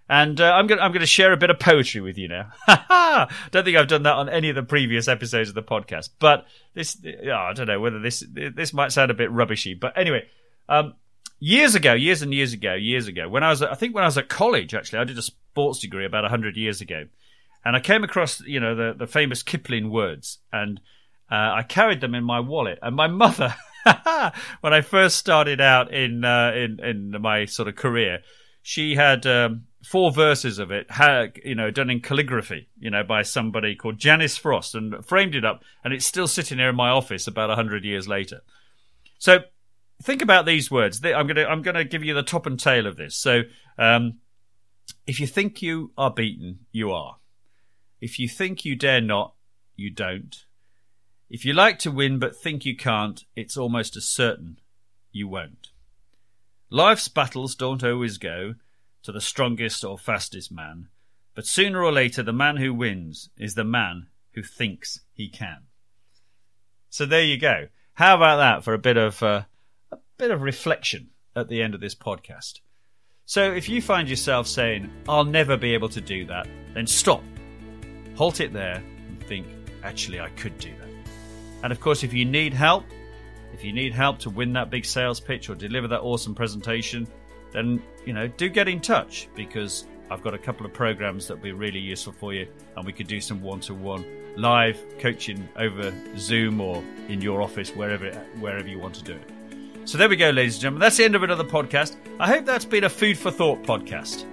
And 0.08 0.40
uh, 0.40 0.52
I'm 0.52 0.66
going 0.66 0.80
I'm 0.80 0.92
going 0.92 1.00
to 1.00 1.06
share 1.06 1.32
a 1.32 1.36
bit 1.36 1.50
of 1.50 1.58
poetry 1.58 2.00
with 2.00 2.16
you 2.16 2.28
now. 2.28 2.50
don't 3.50 3.64
think 3.64 3.76
I've 3.76 3.88
done 3.88 4.04
that 4.04 4.14
on 4.14 4.28
any 4.28 4.48
of 4.48 4.54
the 4.54 4.62
previous 4.62 5.06
episodes 5.06 5.50
of 5.50 5.54
the 5.54 5.62
podcast, 5.62 6.10
but 6.18 6.46
this 6.74 6.96
oh, 7.04 7.30
I 7.30 7.52
don't 7.52 7.66
know 7.66 7.80
whether 7.80 8.00
this 8.00 8.24
this 8.30 8.72
might 8.72 8.92
sound 8.92 9.10
a 9.10 9.14
bit 9.14 9.30
rubbishy, 9.30 9.74
but 9.74 9.98
anyway, 9.98 10.26
um, 10.68 10.94
years 11.38 11.74
ago, 11.74 11.92
years 11.92 12.22
and 12.22 12.32
years 12.32 12.54
ago, 12.54 12.74
years 12.74 13.06
ago, 13.06 13.28
when 13.28 13.44
I 13.44 13.50
was 13.50 13.60
I 13.60 13.74
think 13.74 13.94
when 13.94 14.04
I 14.04 14.08
was 14.08 14.16
at 14.16 14.28
college 14.28 14.74
actually, 14.74 15.00
I 15.00 15.04
did 15.04 15.18
a 15.18 15.22
sports 15.22 15.80
degree 15.80 16.06
about 16.06 16.22
100 16.22 16.56
years 16.56 16.80
ago 16.80 17.04
and 17.64 17.76
I 17.76 17.80
came 17.80 18.04
across 18.04 18.40
you 18.40 18.60
know 18.60 18.74
the 18.74 18.94
the 18.96 19.06
famous 19.06 19.42
Kipling 19.42 19.90
words, 19.90 20.38
and 20.52 20.80
uh, 21.30 21.52
I 21.56 21.62
carried 21.62 22.00
them 22.00 22.14
in 22.14 22.24
my 22.24 22.40
wallet. 22.40 22.78
And 22.82 22.96
my 22.96 23.06
mother, 23.08 23.54
when 24.60 24.72
I 24.72 24.80
first 24.80 25.18
started 25.18 25.60
out 25.60 25.92
in 25.92 26.24
uh, 26.24 26.52
in 26.54 26.80
in 26.82 27.20
my 27.20 27.44
sort 27.44 27.68
of 27.68 27.76
career, 27.76 28.20
she 28.62 28.94
had. 28.94 29.26
Um, 29.26 29.64
four 29.82 30.11
verses 30.11 30.58
of 30.58 30.70
it, 30.70 30.87
you 31.44 31.54
know, 31.54 31.70
done 31.70 31.90
in 31.90 32.00
calligraphy, 32.00 32.68
you 32.78 32.90
know, 32.90 33.02
by 33.02 33.23
somebody 33.23 33.75
called 33.75 33.99
Janice 33.99 34.37
Frost, 34.37 34.75
and 34.75 35.04
framed 35.04 35.35
it 35.35 35.44
up, 35.44 35.62
and 35.85 35.94
it's 35.94 36.06
still 36.06 36.28
sitting 36.28 36.58
there 36.58 36.70
in 36.70 36.76
my 36.76 36.88
office 36.88 37.26
about 37.26 37.50
hundred 37.50 37.85
years 37.85 38.08
later. 38.08 38.42
So, 39.18 39.40
think 40.02 40.23
about 40.23 40.47
these 40.47 40.70
words. 40.70 41.04
I'm 41.04 41.26
gonna 41.26 41.44
I'm 41.44 41.62
gonna 41.62 41.85
give 41.85 42.02
you 42.02 42.14
the 42.14 42.23
top 42.23 42.47
and 42.47 42.58
tail 42.58 42.87
of 42.87 42.97
this. 42.97 43.16
So, 43.16 43.42
um, 43.78 44.18
if 45.06 45.20
you 45.20 45.26
think 45.26 45.62
you 45.62 45.92
are 45.97 46.11
beaten, 46.11 46.61
you 46.73 46.92
are. 46.92 47.16
If 48.00 48.18
you 48.18 48.28
think 48.28 48.64
you 48.64 48.76
dare 48.76 49.00
not, 49.00 49.35
you 49.76 49.90
don't. 49.90 50.44
If 51.30 51.44
you 51.44 51.52
like 51.52 51.78
to 51.80 51.90
win 51.90 52.18
but 52.18 52.37
think 52.37 52.64
you 52.64 52.76
can't, 52.76 53.25
it's 53.37 53.56
almost 53.56 53.97
as 53.97 54.08
certain 54.08 54.58
you 55.12 55.28
won't. 55.28 55.68
Life's 56.70 57.08
battles 57.08 57.54
don't 57.54 57.82
always 57.85 58.18
go 58.18 58.54
to 59.08 59.12
the 59.12 59.20
strongest 59.22 59.86
or 59.86 59.96
fastest 59.96 60.52
man, 60.52 60.86
but 61.34 61.46
sooner 61.46 61.82
or 61.82 61.90
later 61.90 62.22
the 62.22 62.30
man 62.30 62.58
who 62.58 62.74
wins 62.74 63.30
is 63.38 63.54
the 63.54 63.64
man 63.64 64.06
who 64.32 64.42
thinks 64.42 65.00
he 65.14 65.30
can. 65.30 65.60
So 66.90 67.06
there 67.06 67.22
you 67.22 67.38
go. 67.38 67.68
How 67.94 68.16
about 68.16 68.36
that 68.36 68.64
for 68.64 68.74
a 68.74 68.78
bit 68.78 68.98
of 68.98 69.22
uh, 69.22 69.44
a 69.90 69.96
bit 70.18 70.30
of 70.30 70.42
reflection 70.42 71.08
at 71.34 71.48
the 71.48 71.62
end 71.62 71.74
of 71.74 71.80
this 71.80 71.94
podcast? 71.94 72.60
So 73.24 73.50
if 73.50 73.66
you 73.70 73.80
find 73.80 74.10
yourself 74.10 74.46
saying, 74.46 74.90
"I'll 75.08 75.24
never 75.24 75.56
be 75.56 75.72
able 75.72 75.88
to 75.88 76.02
do 76.02 76.26
that," 76.26 76.46
then 76.74 76.86
stop 76.86 77.22
halt 78.14 78.40
it 78.40 78.52
there 78.52 78.84
and 79.06 79.22
think, 79.24 79.46
actually, 79.82 80.20
I 80.20 80.28
could 80.36 80.58
do 80.58 80.72
that. 80.80 80.90
And 81.62 81.72
of 81.72 81.80
course, 81.80 82.04
if 82.04 82.12
you 82.12 82.26
need 82.26 82.52
help, 82.52 82.84
if 83.54 83.64
you 83.64 83.72
need 83.72 83.94
help 83.94 84.18
to 84.18 84.28
win 84.28 84.52
that 84.52 84.68
big 84.68 84.84
sales 84.84 85.18
pitch 85.18 85.48
or 85.48 85.54
deliver 85.54 85.88
that 85.88 86.00
awesome 86.00 86.34
presentation, 86.34 87.08
then, 87.52 87.83
you 88.05 88.12
know, 88.12 88.28
do 88.28 88.49
get 88.49 88.69
in 88.69 88.81
touch 88.81 89.28
because 89.35 89.87
I've 90.11 90.23
got 90.23 90.35
a 90.35 90.38
couple 90.38 90.64
of 90.64 90.73
programs 90.73 91.28
that 91.28 91.37
will 91.37 91.43
be 91.43 91.52
really 91.52 91.78
useful 91.78 92.12
for 92.12 92.33
you 92.33 92.49
and 92.76 92.85
we 92.85 92.93
could 92.93 93.07
do 93.07 93.21
some 93.21 93.43
one 93.43 93.61
to 93.61 93.75
one 93.75 94.05
live 94.37 94.83
coaching 94.99 95.49
over 95.57 95.93
Zoom 96.17 96.61
or 96.61 96.83
in 97.09 97.21
your 97.21 97.43
office, 97.43 97.71
wherever, 97.71 98.11
wherever 98.40 98.69
you 98.69 98.78
want 98.78 98.95
to 98.95 99.02
do 99.02 99.12
it. 99.12 99.88
So 99.88 99.99
there 99.99 100.09
we 100.09 100.17
go, 100.17 100.31
ladies 100.31 100.57
and 100.57 100.62
gentlemen. 100.62 100.81
That's 100.81 100.97
the 100.97 101.05
end 101.05 101.14
of 101.14 101.23
another 101.23 101.45
podcast. 101.45 101.97
I 102.21 102.28
hope 102.28 102.45
that's 102.45 102.64
been 102.64 102.85
a 102.85 102.90
food 102.90 103.19
for 103.19 103.31
thought 103.31 103.62
podcast. 103.62 104.25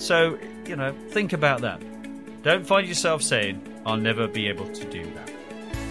So, 0.00 0.38
you 0.66 0.76
know, 0.76 0.94
think 1.08 1.32
about 1.32 1.60
that. 1.62 1.82
Don't 2.42 2.66
find 2.66 2.86
yourself 2.86 3.22
saying, 3.22 3.60
I'll 3.84 3.96
never 3.96 4.26
be 4.26 4.48
able 4.48 4.68
to 4.68 4.84
do 4.84 5.04
that. 5.14 5.30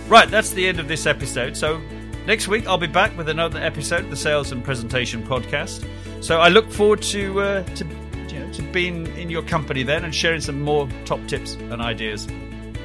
Right, 0.07 0.29
that's 0.29 0.51
the 0.51 0.67
end 0.67 0.79
of 0.79 0.87
this 0.87 1.05
episode. 1.05 1.55
So 1.55 1.81
next 2.25 2.47
week 2.47 2.67
I'll 2.67 2.77
be 2.77 2.87
back 2.87 3.15
with 3.17 3.29
another 3.29 3.59
episode, 3.59 4.05
of 4.05 4.09
the 4.09 4.15
Sales 4.15 4.51
and 4.51 4.63
Presentation 4.63 5.23
Podcast. 5.23 5.87
So 6.23 6.39
I 6.39 6.49
look 6.49 6.71
forward 6.71 7.01
to 7.03 7.41
uh, 7.41 7.63
to 7.63 7.85
you 8.29 8.39
know, 8.39 8.51
to 8.53 8.61
being 8.71 9.07
in 9.17 9.29
your 9.29 9.43
company 9.43 9.83
then 9.83 10.03
and 10.03 10.13
sharing 10.13 10.41
some 10.41 10.61
more 10.61 10.87
top 11.05 11.25
tips 11.27 11.53
and 11.53 11.81
ideas. 11.81 12.27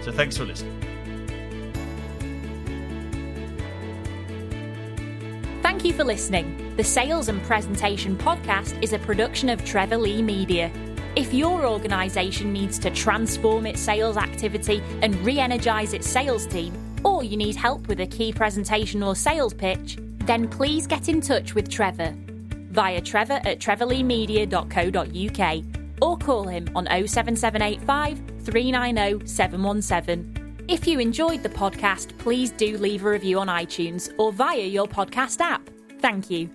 So 0.03 0.13
thanks 0.13 0.37
for 0.37 0.45
listening. 0.45 0.73
Thank 5.63 5.85
you 5.85 5.93
for 5.93 6.05
listening. 6.05 6.75
The 6.77 6.85
Sales 6.85 7.29
and 7.29 7.43
Presentation 7.43 8.17
Podcast 8.17 8.81
is 8.83 8.93
a 8.93 8.99
production 8.99 9.49
of 9.49 9.65
Trevor 9.65 9.97
Lee 9.97 10.23
Media. 10.23 10.71
If 11.17 11.33
your 11.33 11.67
organisation 11.67 12.53
needs 12.53 12.79
to 12.81 12.91
transform 12.91 13.67
its 13.67 13.81
sales 13.81 14.17
activity 14.17 14.83
and 15.03 15.17
re 15.25 15.39
energise 15.41 15.93
its 15.93 16.09
sales 16.09 16.47
team, 16.47 16.75
or 17.07 17.23
you 17.23 17.37
need 17.37 17.57
help 17.57 17.87
with 17.87 18.01
a 18.01 18.07
key 18.07 18.33
presentation 18.33 19.03
or 19.03 19.15
sales 19.15 19.55
pitch, 19.55 19.99
then 20.25 20.49
please 20.49 20.87
get 20.87 21.09
in 21.09 21.21
touch 21.21 21.55
with 21.55 21.69
Trevor 21.69 22.15
via 22.77 23.01
trevor 23.01 23.41
at 23.45 23.59
trevorleemedia.co.uk 23.59 25.65
or 26.03 26.19
call 26.19 26.47
him 26.47 26.69
on 26.75 26.87
07785 26.87 28.45
390 28.45 29.27
717. 29.27 30.65
If 30.69 30.87
you 30.87 30.99
enjoyed 30.99 31.43
the 31.43 31.49
podcast, 31.49 32.19
please 32.19 32.51
do 32.51 32.77
leave 32.77 33.05
a 33.05 33.11
review 33.11 33.39
on 33.39 33.47
iTunes 33.47 34.13
or 34.19 34.33
via 34.33 34.67
your 34.67 34.87
podcast 34.87 35.41
app. 35.41 35.71
Thank 36.01 36.29
you. 36.29 36.51